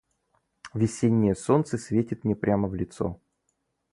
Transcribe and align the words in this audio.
Весеннее 0.73 1.35
солнце 1.35 1.77
светит 1.77 2.23
мне 2.23 2.35
прямо 2.35 2.67
в 2.67 2.73
лицо. 2.73 3.19